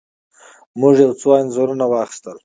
موږ 0.79 0.93
یو 1.03 1.11
څو 1.19 1.29
انځورونه 1.41 1.85
واخیستل. 1.87 2.37